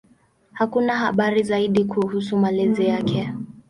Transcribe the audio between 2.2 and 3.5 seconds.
malezi yake.